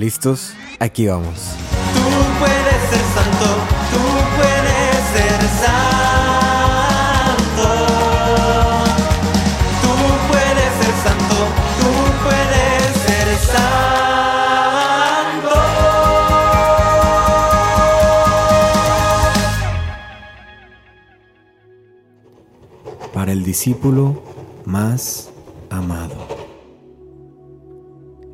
[0.00, 0.54] ¿Listos?
[0.78, 1.54] Aquí vamos.
[1.92, 2.00] Tú
[2.38, 3.48] puedes ser santo,
[3.92, 4.02] tú
[4.34, 7.68] puedes ser santo.
[9.82, 9.92] Tú
[10.30, 11.38] puedes ser santo,
[11.82, 11.92] tú
[12.24, 15.52] puedes ser santo.
[23.12, 24.22] Para el discípulo
[24.64, 25.28] más
[25.68, 26.16] amado.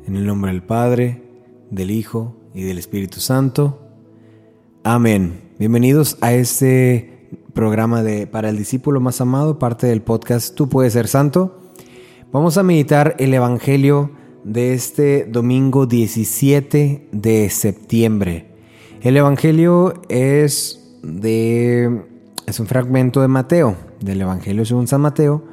[0.07, 1.26] En el nombre del Padre,
[1.69, 3.79] del Hijo y del Espíritu Santo.
[4.83, 5.41] Amén.
[5.59, 10.93] Bienvenidos a este programa de Para el discípulo más amado, parte del podcast Tú puedes
[10.93, 11.59] ser santo.
[12.31, 14.11] Vamos a meditar el Evangelio
[14.43, 18.51] de este domingo 17 de septiembre.
[19.01, 22.05] El Evangelio es de
[22.45, 25.43] es un fragmento de Mateo, del Evangelio según San Mateo,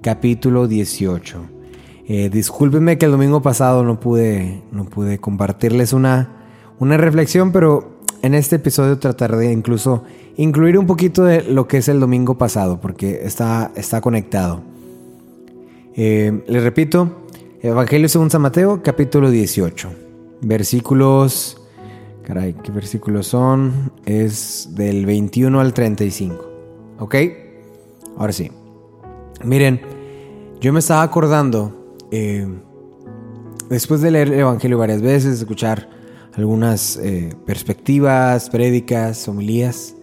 [0.00, 1.57] capítulo 18.
[2.10, 6.30] Eh, discúlpenme que el domingo pasado no pude, no pude compartirles una,
[6.78, 10.04] una reflexión, pero en este episodio trataré incluso
[10.38, 14.62] incluir un poquito de lo que es el domingo pasado, porque está, está conectado.
[15.96, 17.26] Eh, les repito,
[17.60, 19.90] Evangelio según San Mateo, capítulo 18,
[20.40, 21.60] versículos...
[22.22, 23.90] Caray, ¿qué versículos son?
[24.04, 26.44] Es del 21 al 35.
[26.98, 27.14] ¿Ok?
[28.18, 28.50] Ahora sí.
[29.44, 29.80] Miren,
[30.60, 31.78] yo me estaba acordando,
[32.10, 32.46] eh,
[33.70, 35.88] después de leer el Evangelio varias veces, escuchar
[36.34, 39.94] algunas eh, perspectivas, prédicas, homilías,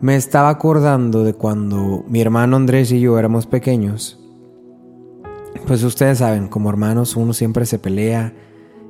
[0.00, 4.18] me estaba acordando de cuando mi hermano Andrés y yo éramos pequeños.
[5.66, 8.32] Pues ustedes saben, como hermanos uno siempre se pelea,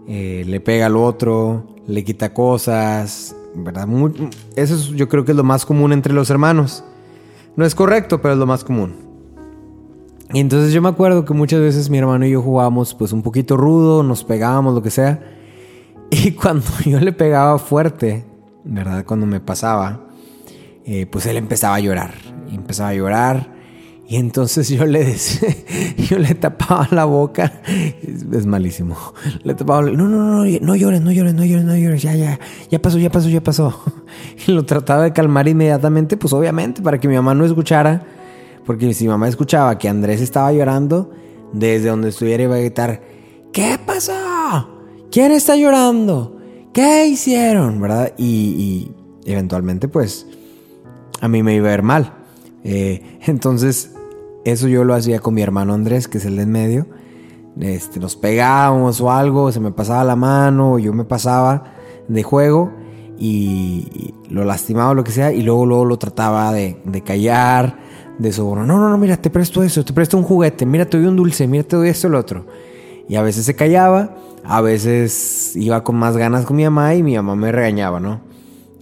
[0.09, 3.87] eh, le pega al otro, le quita cosas, ¿verdad?
[4.57, 6.83] Eso es- yo creo que es lo más común entre los hermanos.
[7.57, 9.12] No es correcto, pero es lo más común.
[10.33, 13.23] Y entonces yo me acuerdo que muchas veces mi hermano y yo jugábamos pues un
[13.23, 15.21] poquito rudo, nos pegábamos, lo que sea.
[16.15, 18.25] Y cuando yo le pegaba fuerte,
[18.65, 19.05] ¿verdad?
[19.07, 20.09] Cuando me pasaba,
[20.85, 22.13] eh, pues él empezaba a llorar.
[22.51, 23.53] Y empezaba a llorar.
[24.07, 25.49] Y entonces yo le decía,
[25.97, 27.63] yo le tapaba la boca.
[28.03, 28.95] Es, es malísimo.
[29.43, 32.03] Le tapaba, no, no, no, no, no llores, no llores, no llores, no llores.
[32.03, 32.39] Ya, ya,
[32.71, 33.83] ya pasó, ya pasó, ya pasó.
[34.47, 38.05] Y lo trataba de calmar inmediatamente, pues obviamente, para que mi mamá no escuchara.
[38.65, 41.11] Porque si mamá escuchaba que Andrés estaba llorando,
[41.53, 43.03] desde donde estuviera iba a gritar,
[43.53, 44.13] ¿qué pasó?
[45.11, 46.39] ¿Quién está llorando?
[46.73, 47.81] ¿Qué hicieron?
[47.81, 48.13] ¿Verdad?
[48.17, 48.91] Y,
[49.25, 50.27] eventualmente, pues,
[51.21, 52.15] a mí me iba a ver mal.
[52.65, 53.93] Eh, entonces,
[54.45, 56.87] eso yo lo hacía con mi hermano Andrés, que es el de en medio.
[57.61, 61.65] Este, nos pegábamos o algo, se me pasaba la mano, yo me pasaba
[62.09, 62.73] de juego
[63.19, 67.77] y, lo lastimaba o lo que sea, y luego, luego lo trataba de callar,
[68.19, 68.67] de soborno.
[68.67, 71.17] No, no, no, mira, te presto eso, te presto un juguete, mira, te doy un
[71.17, 72.47] dulce, mira, te doy esto, lo otro.
[73.09, 77.03] Y a veces se callaba, a veces iba con más ganas con mi mamá y
[77.03, 78.21] mi mamá me regañaba, ¿no?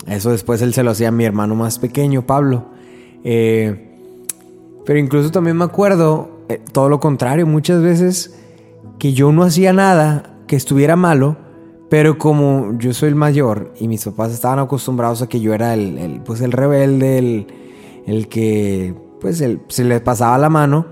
[0.06, 2.66] Eso después él se lo hacía a mi hermano más pequeño, Pablo.
[3.24, 3.88] Eh,
[4.84, 8.34] pero incluso también me acuerdo, eh, todo lo contrario, muchas veces
[8.98, 11.36] que yo no hacía nada que estuviera malo,
[11.88, 15.74] pero como yo soy el mayor y mis papás estaban acostumbrados a que yo era
[15.74, 17.46] el, el, pues el rebelde, el,
[18.06, 20.86] el que pues se le pasaba la mano,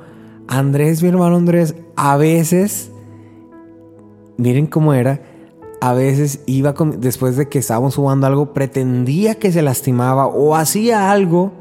[0.46, 2.90] Andrés, mi hermano Andrés, a veces,
[4.36, 5.20] miren cómo era,
[5.80, 10.54] a veces iba con- después de que estábamos jugando algo, pretendía que se lastimaba o
[10.56, 11.52] hacía algo.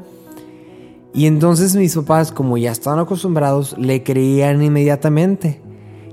[1.14, 5.60] Y entonces mis papás, como ya estaban acostumbrados, le creían inmediatamente.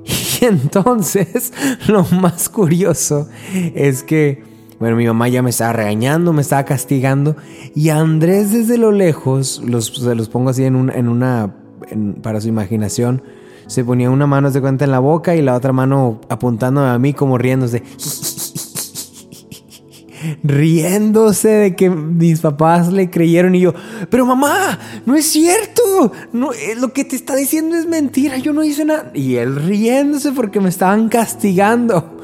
[0.41, 1.53] Y entonces,
[1.87, 3.29] lo más curioso
[3.73, 4.43] es que,
[4.79, 7.35] bueno, mi mamá ya me estaba regañando, me estaba castigando.
[7.73, 11.55] Y Andrés desde lo lejos, los, se los pongo así en, un- en una,
[12.21, 13.21] para su imaginación,
[13.67, 16.99] se ponía una mano de cuenta en la boca y la otra mano apuntándome a
[16.99, 17.81] mí como riéndose.
[20.43, 23.73] riéndose de que mis papás le creyeron y yo,
[24.09, 28.53] pero mamá, no es cierto, no, eh, lo que te está diciendo es mentira, yo
[28.53, 29.11] no hice nada.
[29.13, 32.17] Y él riéndose porque me estaban castigando.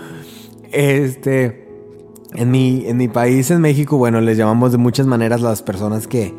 [0.72, 1.61] Este,
[2.34, 6.08] en mi, en mi país, en México, bueno, les llamamos de muchas maneras las personas
[6.08, 6.34] que,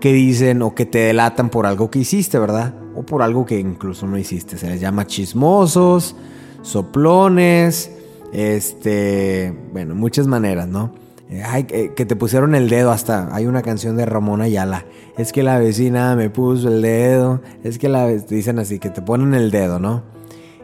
[0.00, 2.74] que dicen o que te delatan por algo que hiciste, ¿verdad?
[2.94, 4.58] O por algo que incluso no hiciste.
[4.58, 6.16] Se les llama chismosos,
[6.62, 7.90] soplones,
[8.32, 10.92] este, bueno, muchas maneras, ¿no?
[11.32, 13.34] Eh, Ay, que que te pusieron el dedo hasta.
[13.34, 14.84] Hay una canción de Ramón Ayala.
[15.16, 17.40] Es que la vecina me puso el dedo.
[17.64, 20.02] Es que la dicen así, que te ponen el dedo, ¿no?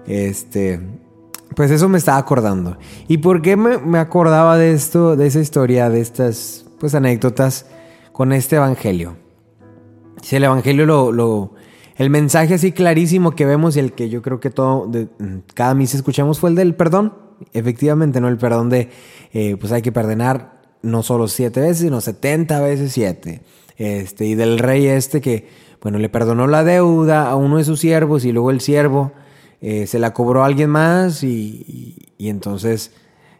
[0.06, 0.80] Este.
[1.56, 2.76] Pues eso me estaba acordando.
[3.08, 7.66] ¿Y por qué me, me acordaba de esto, de esa historia, de estas pues anécdotas
[8.12, 9.16] con este evangelio?
[10.22, 11.54] Si el evangelio lo, lo-
[11.96, 15.08] el mensaje así clarísimo que vemos y el que yo creo que todo de-
[15.54, 17.14] cada misa escuchamos fue el del perdón,
[17.52, 18.26] Efectivamente, ¿no?
[18.26, 18.90] El perdón de,
[19.32, 23.42] eh, pues hay que perdonar no solo siete veces, sino setenta veces siete.
[23.76, 25.48] Este, y del rey este que,
[25.80, 29.12] bueno, le perdonó la deuda a uno de sus siervos y luego el siervo
[29.60, 32.92] eh, se la cobró alguien más y, y, entonces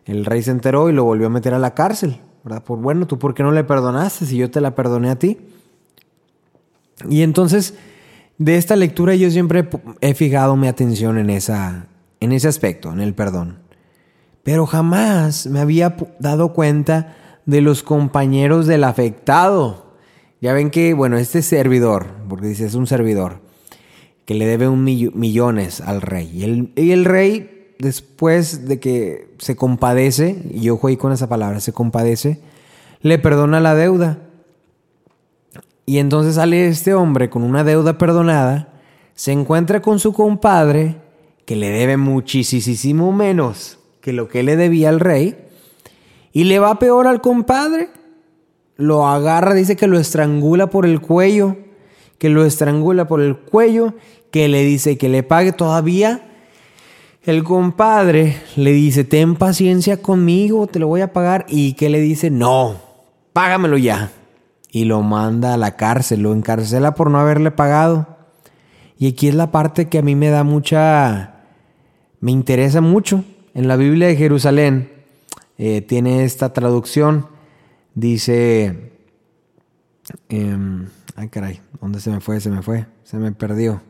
[0.05, 2.21] el rey se enteró y lo volvió a meter a la cárcel.
[2.45, 2.63] ¿verdad?
[2.65, 5.39] Por bueno, ¿tú por qué no le perdonaste si yo te la perdoné a ti?
[7.09, 7.75] Y entonces,
[8.39, 9.69] de esta lectura yo siempre
[10.01, 11.87] he fijado mi atención en, esa,
[12.21, 13.59] en ese aspecto, en el perdón.
[14.43, 17.17] Pero jamás me había dado cuenta
[17.47, 19.95] de los compañeros del afectado.
[20.41, 23.41] Ya ven que, bueno, este servidor, porque dice es un servidor,
[24.29, 26.31] que le debe un millones al rey.
[26.35, 31.31] Y el, y el, rey, después de que se compadece, y yo jugué con esa
[31.31, 32.39] palabra, se compadece,
[33.01, 34.19] le perdona la deuda.
[35.87, 38.83] Y entonces sale este hombre con una deuda perdonada,
[39.15, 40.97] se encuentra con su compadre,
[41.47, 45.39] que le debe muchísimo menos que lo que le debía al rey,
[46.35, 47.89] y le va peor al compadre.
[48.77, 51.57] Lo agarra, dice que lo estrangula por el cuello,
[52.19, 53.95] que lo estrangula por el cuello,
[54.31, 56.25] que le dice que le pague todavía.
[57.23, 61.47] El compadre le dice, ten paciencia conmigo, te lo voy a pagar.
[61.49, 62.81] Y que le dice, no,
[63.33, 64.11] págamelo ya
[64.71, 68.19] y lo manda a la cárcel, lo encarcela por no haberle pagado.
[68.99, 71.45] Y aquí es la parte que a mí me da mucha,
[72.21, 73.25] me interesa mucho.
[73.55, 74.93] En la Biblia de Jerusalén
[75.57, 77.27] eh, tiene esta traducción,
[77.95, 78.93] dice,
[80.29, 80.59] eh,
[81.17, 82.41] ay caray, ¿dónde se me fue?
[82.41, 83.83] Se me fue, se me perdió.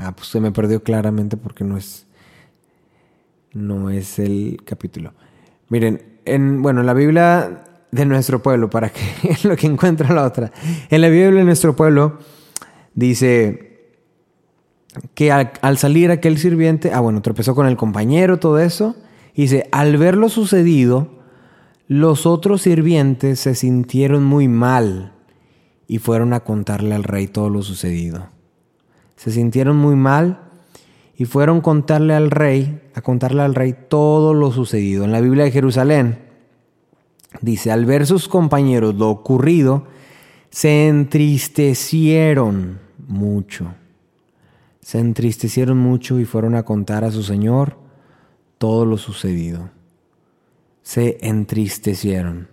[0.00, 2.06] Ah, pues se me perdió claramente porque no es,
[3.52, 5.12] no es el capítulo.
[5.68, 9.00] Miren, en, bueno, en la Biblia de nuestro pueblo, para que
[9.42, 10.52] lo que encuentra la otra.
[10.88, 12.18] En la Biblia de nuestro pueblo
[12.94, 13.64] dice
[15.14, 18.94] que al, salir aquel sirviente, ah bueno, tropezó con el compañero, todo eso,
[19.34, 21.08] dice, al ver lo sucedido,
[21.88, 25.12] los otros sirvientes se sintieron muy mal
[25.88, 28.37] y fueron a contarle al rey todo lo sucedido.
[29.18, 30.40] Se sintieron muy mal
[31.14, 35.04] y fueron contarle al rey, a contarle al rey todo lo sucedido.
[35.04, 36.28] En la Biblia de Jerusalén
[37.40, 39.86] Dice, al ver sus compañeros lo ocurrido,
[40.50, 43.74] se entristecieron mucho.
[44.80, 47.76] Se entristecieron mucho y fueron a contar a su Señor
[48.56, 49.68] todo lo sucedido.
[50.82, 52.48] Se entristecieron.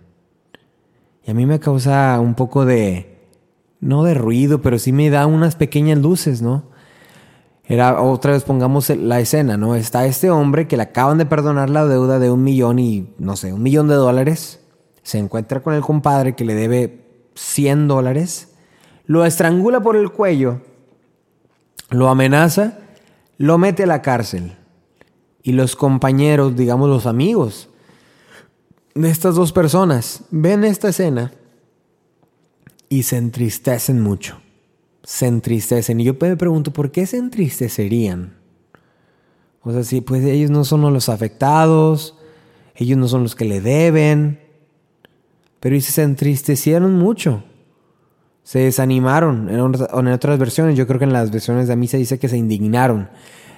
[1.24, 3.15] Y a mí me causa un poco de,
[3.86, 6.64] no de ruido, pero sí me da unas pequeñas luces, ¿no?
[7.64, 9.74] Era, otra vez pongamos la escena, ¿no?
[9.74, 13.36] Está este hombre que le acaban de perdonar la deuda de un millón y, no
[13.36, 14.60] sé, un millón de dólares
[15.02, 18.54] se encuentra con el compadre que le debe 100 dólares,
[19.04, 20.62] lo estrangula por el cuello,
[21.90, 22.78] lo amenaza,
[23.38, 24.56] lo mete a la cárcel.
[25.42, 27.68] Y los compañeros, digamos los amigos
[28.96, 31.30] de estas dos personas, ven esta escena
[32.88, 34.40] y se entristecen mucho.
[35.02, 36.00] Se entristecen.
[36.00, 38.34] Y yo me pregunto, ¿por qué se entristecerían?
[39.62, 42.16] O sea, si pues ellos no son los afectados,
[42.74, 44.40] ellos no son los que le deben,
[45.60, 47.42] pero se entristecieron mucho.
[48.44, 49.48] Se desanimaron.
[49.48, 49.60] En,
[50.12, 53.08] otras versiones, yo creo que en las versiones de mí se dice que se indignaron.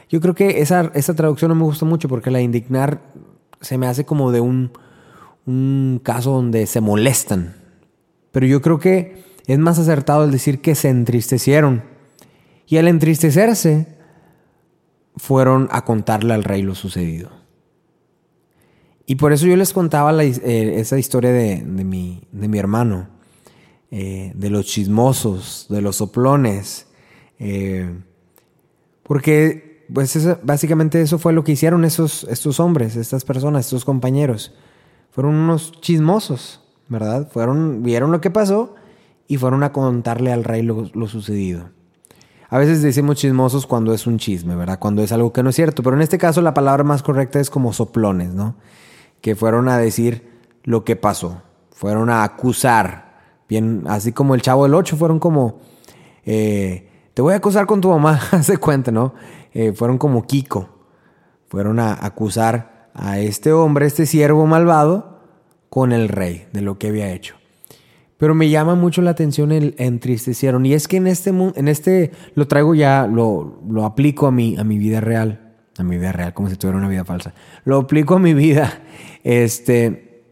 [0.09, 3.03] Yo creo que esa, esa traducción no me gusta mucho porque la indignar
[3.61, 4.73] se me hace como de un,
[5.45, 7.55] un caso donde se molestan.
[8.33, 11.83] Pero yo creo que es más acertado el decir que se entristecieron.
[12.67, 13.89] Y al entristecerse,
[15.17, 17.31] fueron a contarle al rey lo sucedido.
[19.07, 23.09] Y por eso yo les contaba eh, esa historia de, mi, de mi hermano,
[23.91, 26.87] eh, de los chismosos, de los soplones.
[27.39, 27.91] Eh,
[29.03, 34.55] porque pues básicamente eso fue lo que hicieron esos, estos hombres, estas personas, estos compañeros.
[35.11, 37.31] Fueron unos chismosos, ¿verdad?
[37.33, 38.75] Fueron, vieron lo que pasó
[39.29, 41.71] y fueron a contarle al rey lo, lo sucedido.
[42.51, 44.79] A veces decimos chismosos cuando es un chisme, ¿verdad?
[44.81, 47.39] Cuando es algo que no es cierto, pero en este caso la palabra más correcta
[47.39, 48.57] es como soplones, ¿no?
[49.21, 50.29] que fueron a decir
[50.65, 53.19] lo que pasó, fueron a acusar,
[53.49, 55.61] bien, así como el chavo del 8, fueron como,
[56.25, 59.15] eh, te voy a acusar con tu mamá, hace cuenta, ¿no?
[59.53, 60.69] Eh, fueron como Kiko,
[61.49, 65.19] fueron a acusar a este hombre, este siervo malvado,
[65.71, 67.38] con el rey de lo que había hecho.
[68.19, 70.67] Pero me llama mucho la atención el entristecieron.
[70.67, 74.57] Y es que en este, en este lo traigo ya, lo, lo aplico a mi,
[74.57, 75.45] a mi vida real
[75.79, 77.35] a mi vida real, como si tuviera una vida falsa.
[77.65, 78.83] Lo aplico a mi vida.
[79.23, 80.25] Este,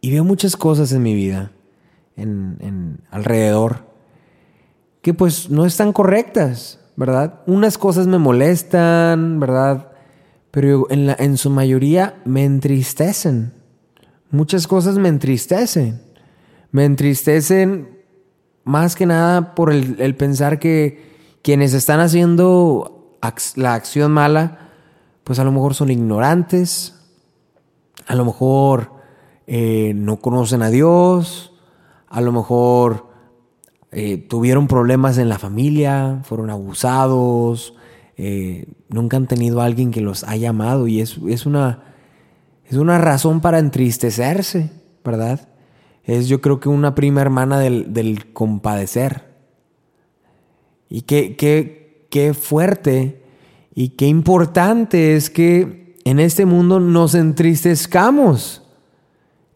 [0.00, 1.50] y veo muchas cosas en mi vida,
[2.14, 3.86] en, en, alrededor,
[5.02, 7.40] que pues no están correctas, ¿verdad?
[7.48, 9.90] Unas cosas me molestan, ¿verdad?
[10.56, 13.52] pero en, la, en su mayoría me entristecen.
[14.30, 16.00] Muchas cosas me entristecen.
[16.76, 17.88] Me entristecen
[18.64, 23.16] más que nada por el, pensar que quienes están haciendo
[23.54, 24.72] la acción mala,
[25.24, 26.94] pues a lo mejor son ignorantes,
[28.06, 28.92] a lo mejor
[29.46, 31.54] eh, no conocen a Dios,
[32.08, 33.06] a lo mejor
[33.90, 37.72] eh, tuvieron problemas en la familia, fueron abusados,
[38.18, 41.84] eh, nunca han tenido a alguien que los haya amado y es, es, una,
[42.66, 44.70] es una razón para entristecerse,
[45.02, 45.55] ¿verdad?
[46.06, 49.24] Es yo creo que una prima hermana del, del compadecer.
[50.88, 53.22] Y qué, qué, qué fuerte
[53.74, 58.62] y qué importante es que en este mundo nos entristezcamos.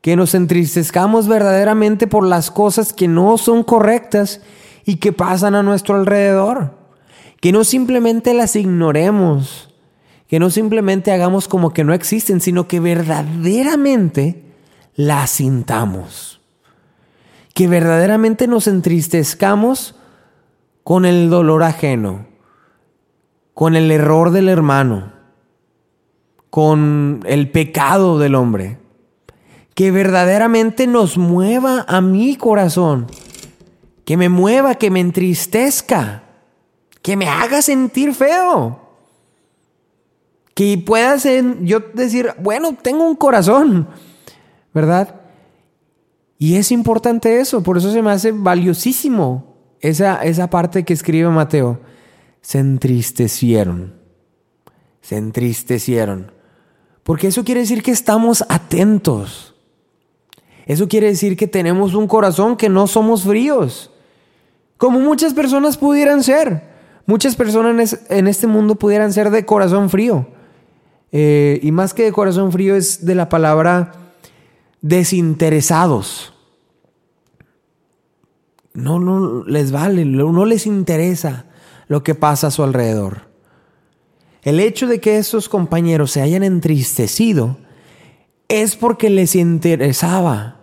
[0.01, 4.41] Que nos entristezcamos verdaderamente por las cosas que no son correctas
[4.85, 6.77] y que pasan a nuestro alrededor.
[7.41, 9.73] Que no simplemente las ignoremos.
[10.27, 14.43] Que no simplemente hagamos como que no existen, sino que verdaderamente
[14.97, 16.40] las sintamos.
[17.61, 19.95] Que verdaderamente nos entristezcamos
[20.83, 22.31] con el dolor ajeno
[23.61, 25.13] con el error del hermano,
[26.49, 28.79] con el pecado del hombre,
[29.75, 33.07] que verdaderamente nos mueva a mi corazón,
[34.07, 36.23] que me mueva, que me entristezca,
[37.03, 38.81] que me haga sentir feo,
[40.55, 43.89] que pueda ser, yo decir, bueno, tengo un corazón,
[44.73, 45.20] ¿verdad?
[46.43, 51.29] Y es importante eso, por eso se me hace valiosísimo esa, esa parte que escribe
[51.29, 51.81] Mateo
[52.41, 53.93] se entristecieron.
[55.03, 56.33] Se entristecieron.
[57.03, 59.55] Porque eso quiere decir que estamos atentos.
[60.65, 63.91] Eso quiere decir que tenemos un corazón que no somos fríos.
[64.79, 66.71] Como muchas personas pudieran ser.
[67.05, 70.27] Muchas personas en este mundo pudieran ser de corazón frío.
[71.13, 73.93] Eh, y más que de corazón frío es de la palabra
[74.83, 76.33] desinteresados.
[78.73, 81.47] No, les vale, no les interesa
[81.89, 83.31] lo que pasa a su alrededor.
[84.43, 87.59] El hecho de que esos compañeros se hayan entristecido
[88.49, 90.61] es porque les interesaba,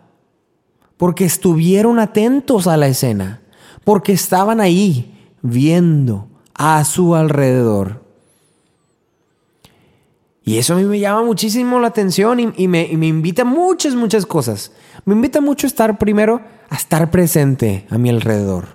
[0.98, 3.42] porque estuvieron atentos a la escena,
[3.84, 8.07] porque estaban ahí viendo a su alrededor.
[10.48, 14.26] Y eso a mí me llama muchísimo la atención y, me, invita a muchas, muchas
[14.26, 14.72] cosas.
[15.04, 16.40] Me invita mucho a estar primero,
[16.70, 18.68] a estar presente a mi alrededor.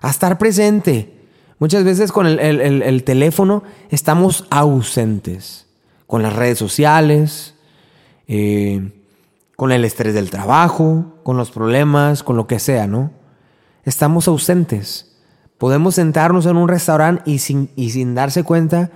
[0.00, 1.12] A estar presente.
[1.58, 5.66] Muchas veces con el, teléfono estamos ausentes,
[6.06, 7.56] con las redes sociales,
[8.28, 8.92] eh,
[9.56, 13.10] con el estrés del trabajo, con los problemas, con lo que sea, ¿no?
[13.82, 15.16] Estamos ausentes.
[15.58, 18.92] Podemos sentarnos en un restaurante y sin, y sin darse cuenta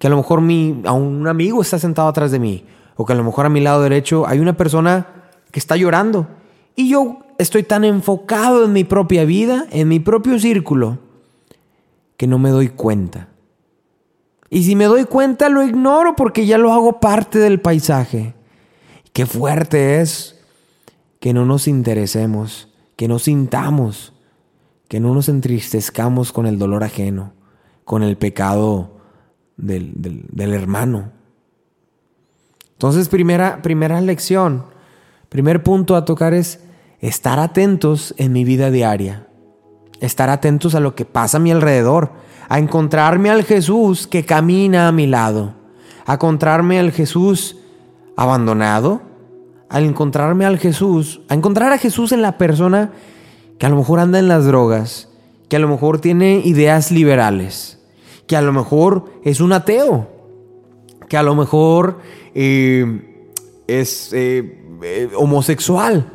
[0.00, 2.64] que a lo mejor mi, a un amigo está sentado atrás de mí,
[2.96, 5.06] o que a lo mejor a mi lado derecho hay una persona
[5.50, 6.26] que está llorando.
[6.74, 11.00] Y yo estoy tan enfocado en mi propia vida, en mi propio círculo,
[12.16, 13.28] que no me doy cuenta.
[14.48, 18.34] Y si me doy cuenta lo ignoro porque ya lo hago parte del paisaje.
[19.12, 20.40] Qué fuerte es
[21.18, 24.14] que no nos interesemos, que no sintamos,
[24.88, 27.34] que no nos entristezcamos con el dolor ajeno,
[27.84, 28.99] con el pecado
[29.60, 31.12] del, del hermano.
[32.72, 34.64] Entonces, primera, primera lección,
[35.28, 36.60] primer punto a tocar es
[37.00, 39.26] estar atentos en mi vida diaria
[40.00, 42.10] estar atentos a lo que pasa a mi alrededor,
[42.48, 45.54] a encontrarme al Jesús que camina a mi lado,
[46.06, 47.56] a encontrarme al Jesús
[48.16, 49.02] abandonado,
[49.68, 52.90] a encontrarme al Jesús, a encontrar a Jesús en la persona
[53.58, 55.08] que a lo mejor anda en las drogas,
[55.48, 57.78] que a lo mejor tiene ideas liberales,
[58.30, 60.06] que a lo mejor es un ateo,
[61.08, 61.98] que a lo mejor
[62.32, 63.26] eh,
[63.66, 66.12] es eh, eh, homosexual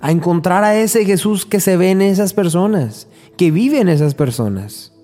[0.00, 4.16] a encontrar a ese Jesús que se ve en esas personas, que vive en esas
[4.16, 4.94] personas.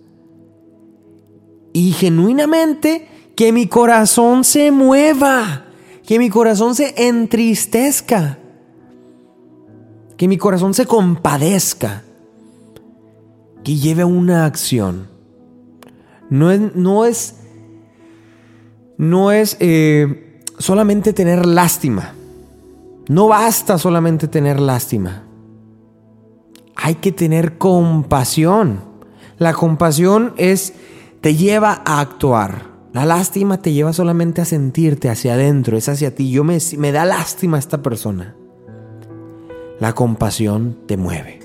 [1.73, 3.07] Y genuinamente
[3.37, 5.67] que mi corazón se mueva,
[6.05, 8.41] que mi corazón se entristezca,
[10.17, 12.03] que mi corazón se compadezca,
[13.63, 15.12] que lleve una acción.
[16.33, 17.37] No es, no es,
[18.97, 22.15] no es eh, solamente tener lástima
[23.09, 25.25] no basta solamente tener lástima.
[26.77, 28.81] Hay que tener compasión.
[29.39, 30.75] La compasión es
[31.21, 32.71] te lleva a actuar.
[32.93, 36.31] La lástima te lleva solamente a sentirte hacia adentro, es hacia ti.
[36.31, 38.37] Yo me, me da lástima esta persona.
[39.81, 41.41] La compasión te mueve.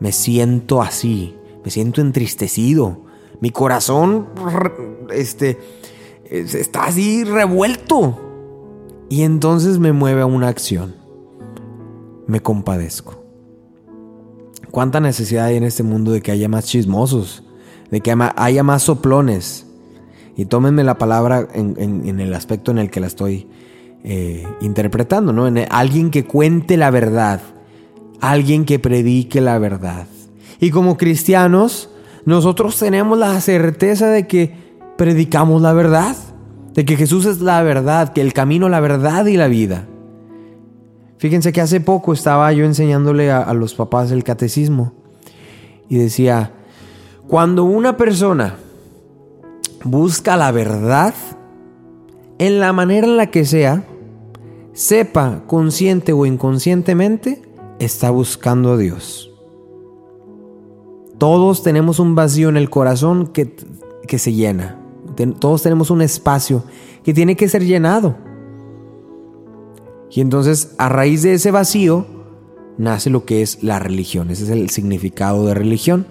[0.00, 3.01] Me siento así, me siento entristecido.
[3.42, 4.28] Mi corazón
[5.10, 5.58] este,
[6.30, 8.20] está así revuelto.
[9.08, 10.94] Y entonces me mueve a una acción.
[12.28, 13.20] Me compadezco.
[14.70, 17.42] ¿Cuánta necesidad hay en este mundo de que haya más chismosos?
[17.90, 19.66] De que haya más soplones.
[20.36, 23.48] Y tómenme la palabra en, el aspecto en el que la estoy
[24.04, 25.48] eh, interpretando, ¿no?
[25.48, 27.40] En alguien que cuente la verdad.
[28.20, 30.06] Alguien que predique la verdad.
[30.60, 31.91] Y como cristianos,
[32.24, 34.54] nosotros tenemos la certeza de que
[34.96, 36.16] predicamos la verdad.
[36.74, 39.86] De que Jesús es la verdad, que el camino, la verdad y la vida.
[41.18, 44.92] Fíjense que hace poco estaba yo enseñándole a, los papás el catecismo
[45.88, 46.52] y decía,
[47.28, 48.56] cuando una persona
[49.84, 51.14] busca la verdad,
[52.38, 53.84] en la manera en la que sea,
[54.72, 57.42] sepa consciente o inconscientemente,
[57.78, 59.31] está buscando a Dios.
[61.22, 63.54] Todos tenemos un vacío en el corazón que,
[64.08, 64.80] que se llena.
[65.38, 66.64] Todos tenemos un espacio
[67.04, 68.16] que tiene que ser llenado.
[70.10, 72.06] Y entonces a raíz de ese vacío
[72.76, 74.30] nace lo que es la religión.
[74.30, 76.06] Ese es el significado de religión.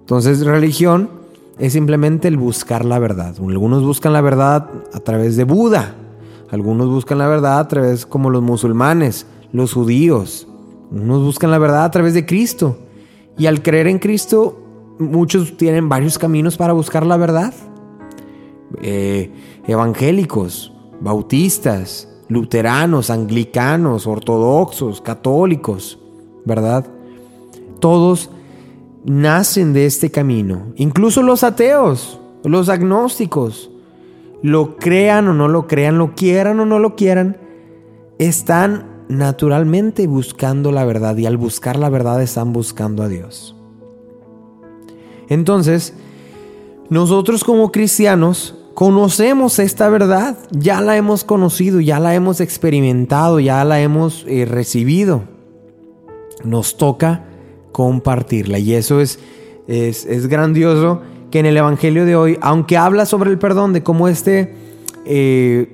[0.00, 1.10] Entonces religión
[1.58, 3.34] es simplemente el buscar la verdad.
[3.38, 5.94] Algunos buscan la verdad a través de Buda.
[6.50, 10.48] Algunos buscan la verdad a través como los musulmanes, los judíos.
[10.90, 12.78] Unos buscan la verdad a través de Cristo.
[13.36, 14.60] Y al creer en Cristo,
[14.98, 17.52] muchos tienen varios caminos para buscar la verdad.
[18.82, 19.30] Eh,
[19.66, 25.98] evangélicos, bautistas, luteranos, anglicanos, ortodoxos, católicos,
[26.44, 26.86] ¿verdad?
[27.80, 28.30] Todos
[29.04, 30.72] nacen de este camino.
[30.76, 33.70] Incluso los ateos, los agnósticos,
[34.42, 37.38] lo crean o no lo crean, lo quieran o no lo quieran,
[38.18, 43.54] están naturalmente buscando la verdad y al buscar la verdad están buscando a Dios.
[45.28, 45.94] Entonces,
[46.90, 53.64] nosotros como cristianos Conocemos esta verdad, ya la hemos conocido, ya la hemos experimentado, ya
[53.64, 55.22] la hemos eh, recibido.
[56.42, 57.24] Nos toca
[57.70, 59.20] compartirla y eso es,
[59.68, 64.08] es, grandioso que en el Evangelio de hoy, aunque habla sobre el perdón, de cómo
[64.08, 64.54] este
[65.06, 65.73] eh,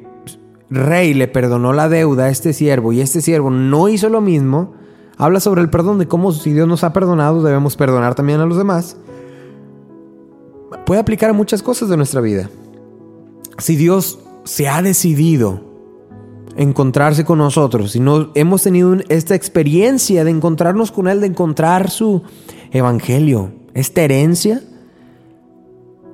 [0.71, 4.75] rey le perdonó la deuda a este siervo y este siervo no hizo lo mismo,
[5.17, 8.47] habla sobre el perdón, de cómo si Dios nos ha perdonado debemos perdonar también a
[8.47, 8.97] los demás.
[10.87, 12.49] Puede aplicar a muchas cosas de nuestra vida
[13.59, 15.61] si Dios se ha decidido
[16.57, 21.91] encontrarse con nosotros, si no hemos tenido esta experiencia de encontrarnos con Él, de encontrar
[21.91, 22.23] su
[22.73, 24.63] evangelio, esta herencia,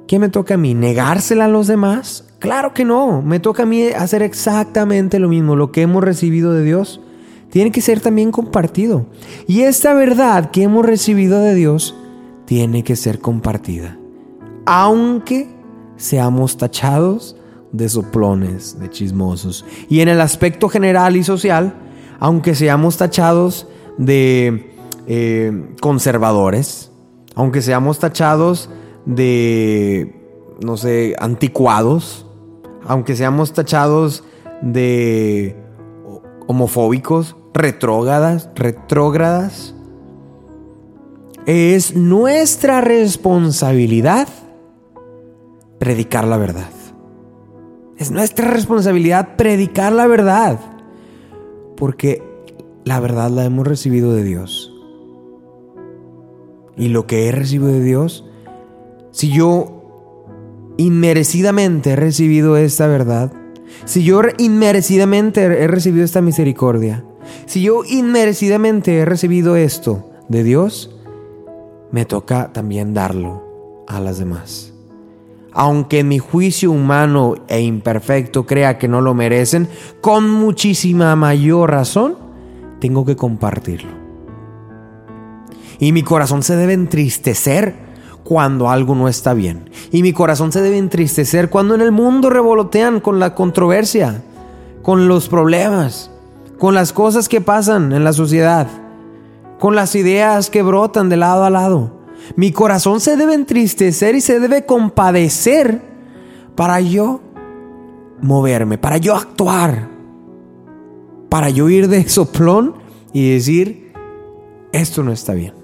[0.06, 0.74] ¿qué me toca a mí?
[0.74, 2.24] ¿Negársela a los demás?
[2.38, 6.52] Claro que no, me toca a mí hacer exactamente lo mismo, lo que hemos recibido
[6.52, 7.00] de Dios.
[7.50, 9.06] Tiene que ser también compartido.
[9.46, 11.94] Y esta verdad que hemos recibido de Dios
[12.44, 13.96] tiene que ser compartida.
[14.66, 15.48] Aunque
[15.96, 17.36] seamos tachados
[17.72, 19.64] de soplones, de chismosos.
[19.88, 21.74] Y en el aspecto general y social,
[22.18, 24.74] aunque seamos tachados de
[25.06, 26.90] eh, conservadores,
[27.34, 28.70] aunque seamos tachados
[29.06, 30.14] de,
[30.62, 32.26] no sé, anticuados,
[32.84, 34.24] aunque seamos tachados
[34.60, 35.56] de
[36.46, 39.74] homofóbicos, retrógradas, retrógradas,
[41.46, 44.28] es nuestra responsabilidad
[45.78, 46.70] predicar la verdad.
[47.98, 50.58] Es nuestra responsabilidad predicar la verdad.
[51.76, 52.22] Porque
[52.84, 54.72] la verdad la hemos recibido de Dios.
[56.76, 58.26] Y lo que he recibido de Dios,
[59.16, 63.32] si yo inmerecidamente he recibido esta verdad,
[63.86, 67.02] si yo inmerecidamente he recibido esta misericordia,
[67.46, 70.94] si yo inmerecidamente he recibido esto de Dios,
[71.92, 74.74] me toca también darlo a las demás
[75.58, 79.70] aunque mi juicio humano e imperfecto crea que no lo merecen,
[80.02, 82.18] con muchísima mayor razón,
[82.78, 83.88] tengo que compartirlo.
[85.78, 87.85] Y mi corazón se debe entristecer
[88.26, 89.70] cuando algo no está bien.
[89.92, 94.24] Y mi corazón se debe entristecer cuando en el mundo revolotean con la controversia,
[94.82, 96.10] con los problemas,
[96.58, 98.66] con las cosas que pasan en la sociedad,
[99.60, 101.92] con las ideas que brotan de lado a lado.
[102.34, 105.82] Mi corazón se debe entristecer y se debe compadecer
[106.56, 107.20] para yo
[108.20, 109.88] moverme, para yo actuar,
[111.28, 112.74] para yo ir de soplón
[113.12, 113.92] y decir,
[114.72, 115.55] esto no está bien.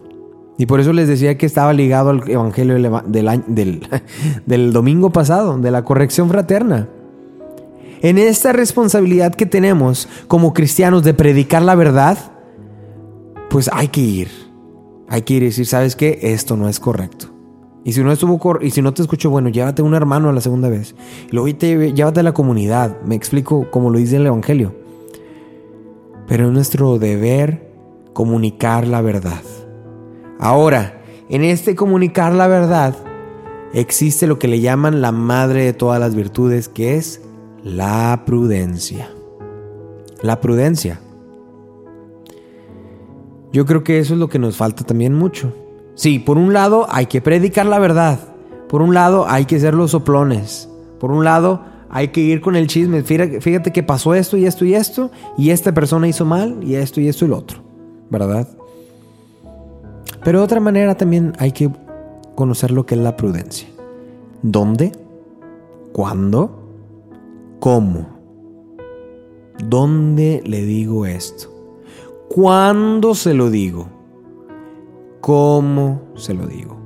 [0.62, 2.75] Y por eso les decía que estaba ligado al Evangelio
[3.09, 3.81] del,
[4.46, 6.88] del, domingo pasado, de la corrección fraterna.
[8.01, 12.16] En esta responsabilidad que tenemos como cristianos de predicar la verdad,
[13.51, 14.29] pues hay que ir
[15.09, 16.20] hay que ir y decir, ¿sabes qué?
[16.22, 17.27] Esto no es correcto.
[17.83, 20.33] Y si no estuvo cor- y si no te escuchó, bueno, llévate un hermano a
[20.33, 20.94] la segunda vez.
[21.29, 22.98] Y luego te- llévate a la comunidad.
[23.05, 24.77] Me explico como lo dice el Evangelio.
[26.29, 27.68] Pero es nuestro deber
[28.12, 29.42] comunicar la verdad.
[30.42, 32.96] Ahora, en este comunicar la verdad,
[33.74, 37.22] existe lo que le llaman la madre de todas las virtudes, que es
[37.62, 39.09] la prudencia.
[40.20, 40.98] La prudencia.
[43.52, 45.52] Yo creo que eso es lo que nos falta también mucho.
[45.94, 48.18] Sí, por un lado hay que predicar la verdad.
[48.68, 50.68] Por un lado hay que ser los soplones.
[50.98, 53.05] Por un lado hay que ir con el chisme.
[53.05, 55.12] Fíjate, que pasó esto y esto y esto.
[55.38, 57.61] Y esta persona hizo mal y esto y esto y lo otro.
[58.11, 58.48] ¿Verdad?
[60.24, 61.70] Pero de otra manera también hay que
[62.35, 63.68] conocer lo que es la prudencia.
[64.42, 64.92] ¿Dónde?
[65.92, 66.62] ¿Cuándo?
[67.61, 68.06] ¿Cómo?
[69.64, 71.48] ¿Dónde le digo esto?
[72.28, 73.88] ¿Cuándo se lo digo?
[75.20, 76.76] ¿Cómo se lo digo?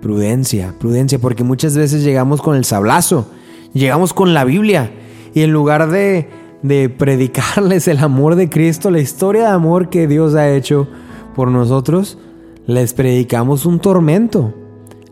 [0.00, 3.26] Prudencia, prudencia, porque muchas veces llegamos con el sablazo,
[3.74, 4.90] llegamos con la Biblia
[5.34, 6.30] y en lugar de,
[6.62, 10.88] de predicarles el amor de Cristo, la historia de amor que Dios ha hecho
[11.34, 12.18] por nosotros,
[12.66, 14.54] les predicamos un tormento,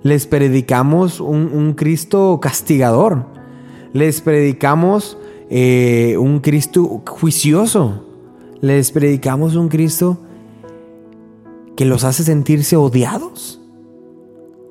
[0.02, 3.26] les predicamos un, Cristo castigador,
[3.92, 5.18] les predicamos
[5.50, 8.04] eh, un Cristo juicioso,
[8.60, 10.18] les predicamos un Cristo
[11.76, 13.60] que los hace sentirse odiados.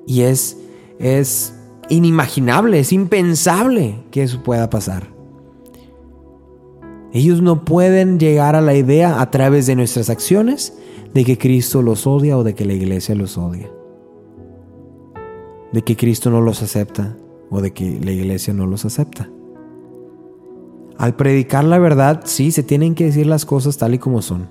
[0.06, 0.58] Y es,
[1.00, 1.54] es
[1.90, 5.08] inimaginable, es impensable que eso pueda pasar.
[7.14, 10.78] Ellos no pueden llegar a la idea a través de nuestras acciones
[11.14, 13.70] de que Cristo los odia o de que la iglesia los odia.
[15.72, 17.18] De que Cristo no los acepta
[17.50, 19.30] o de que la iglesia no los acepta.
[20.98, 24.48] Al predicar la verdad, sí, se tienen que decir las cosas tal y como son,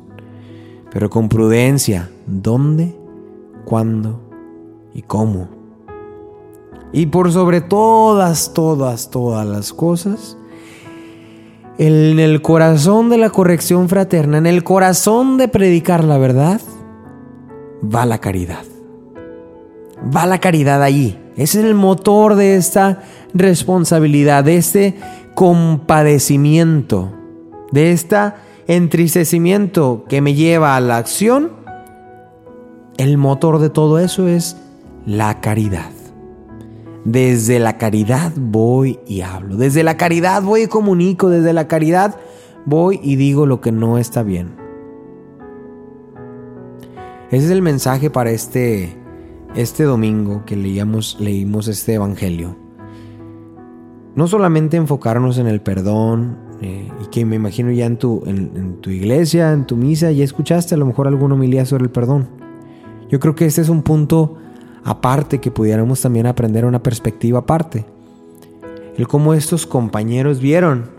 [0.92, 2.96] pero con prudencia, dónde,
[3.64, 4.20] cuándo
[4.94, 5.48] y cómo.
[6.92, 10.36] Y por sobre todas, todas, todas las cosas,
[11.78, 16.60] en el corazón de la corrección fraterna, en el corazón de predicar la verdad,
[17.82, 18.64] va la caridad.
[20.14, 20.86] Va la caridad.
[20.88, 23.02] Ese es el motor de esta
[23.34, 24.96] responsabilidad, de este
[25.34, 27.12] compadecimiento,
[27.72, 28.32] de este
[28.66, 31.52] entristecimiento que me lleva a la acción.
[32.96, 34.56] El motor de todo eso es
[35.04, 35.95] la caridad.
[37.06, 39.56] Desde la caridad voy y hablo.
[39.56, 41.30] Desde la caridad voy y comunico.
[41.30, 42.16] Desde la caridad
[42.64, 44.56] voy y digo lo que no está bien.
[47.30, 48.96] Ese es el mensaje para este,
[49.54, 52.56] este domingo que leíamos, leímos este evangelio.
[54.16, 58.80] No solamente enfocarnos en el perdón, eh, y que me imagino ya en tu, en,
[58.80, 62.26] tu iglesia, en tu misa, ya escuchaste a lo mejor alguna homilía sobre el perdón.
[63.08, 64.38] Yo creo que este es un punto
[64.86, 67.84] aparte que pudiéramos también aprender una perspectiva aparte.
[68.96, 70.90] El cómo estos compañeros vieron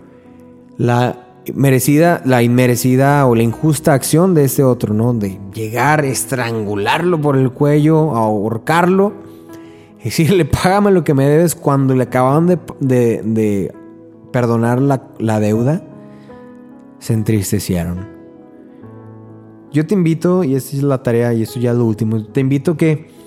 [0.76, 5.14] la merecida, la inmerecida o la injusta acción de este otro, ¿no?
[5.14, 9.14] De llegar, estrangularlo por el cuello, ahorcarlo,
[10.00, 13.74] y decirle, págame lo que me debes cuando le acababan de, de, de
[14.30, 15.82] perdonar la, la deuda,
[16.98, 18.06] se entristecieron.
[19.72, 22.40] Yo te invito, y esta es la tarea, y esto ya es lo último, te
[22.40, 23.17] invito que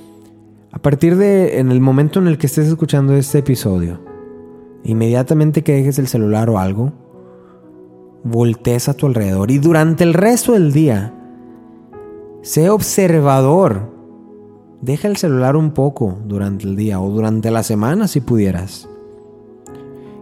[0.72, 4.00] a partir de, en el momento en el que estés escuchando este episodio,
[4.84, 6.94] inmediatamente que dejes el celular o algo,
[8.24, 11.14] voltees a tu alrededor y durante el resto del día,
[12.42, 13.92] sé observador.
[14.82, 18.90] Deja el celular un poco durante el día o durante la semana si pudieras.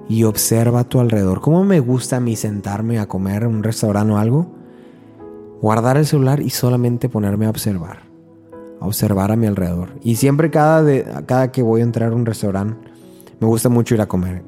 [0.10, 1.40] Y observa a tu alrededor.
[1.40, 4.48] ¿Cómo me gusta a mí sentarme a comer en un restaurante o algo?
[5.62, 8.09] Guardar el celular y solamente ponerme a observar.
[8.80, 9.90] A observar a mi alrededor.
[10.02, 12.90] Y siempre cada, cada que voy a entrar a un restaurante,
[13.40, 14.44] me gusta mucho ir a comer.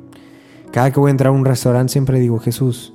[0.72, 2.94] Cada que voy a entrar a un restaurante siempre digo, Jesús,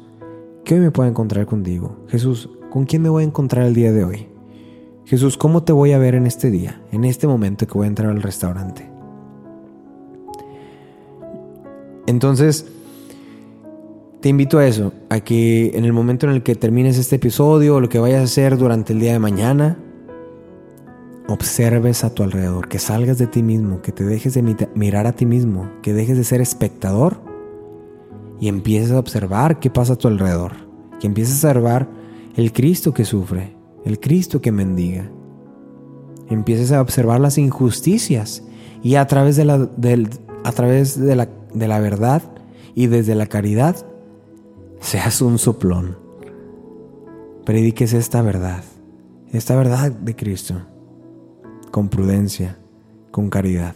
[0.64, 1.96] ¿qué hoy me puedo encontrar contigo?
[2.08, 4.28] Jesús, ¿con quién me voy a encontrar el día de hoy?
[5.04, 7.88] Jesús, ¿cómo te voy a ver en este día, en este momento que voy a
[7.88, 8.90] entrar al restaurante?
[12.06, 12.66] Entonces,
[14.20, 17.76] te invito a eso, a que en el momento en el que termines este episodio
[17.76, 19.76] o lo que vayas a hacer durante el día de mañana,
[21.28, 25.12] observes a tu alrededor, que salgas de ti mismo, que te dejes de mirar a
[25.12, 27.20] ti mismo, que dejes de ser espectador
[28.40, 30.52] y empieces a observar qué pasa a tu alrededor,
[31.00, 31.88] que empieces a observar
[32.36, 35.10] el Cristo que sufre, el Cristo que mendiga.
[36.28, 38.42] Empieces a observar las injusticias
[38.82, 39.68] y a través de la,
[40.44, 42.22] a través de la, de la verdad
[42.74, 43.76] y desde la caridad,
[44.80, 45.96] seas un soplón.
[47.44, 48.64] Prediques esta verdad,
[49.32, 50.62] esta verdad de Cristo,
[51.70, 52.58] con prudencia,
[53.10, 53.74] con caridad,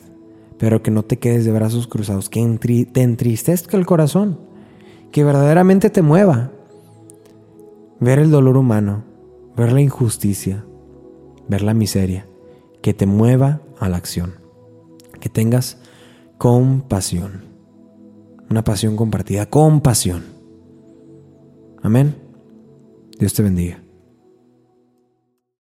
[0.59, 4.39] pero que no te quedes de brazos cruzados, que te entristezca el corazón,
[5.11, 6.51] que verdaderamente te mueva
[7.99, 9.05] ver el dolor humano,
[9.57, 10.65] ver la injusticia,
[11.49, 12.27] ver la miseria,
[12.83, 14.35] que te mueva a la acción,
[15.21, 15.79] que tengas
[16.39, 17.45] compasión,
[18.49, 20.25] una pasión compartida, compasión.
[21.83, 22.17] Amén.
[23.19, 23.83] Dios te bendiga.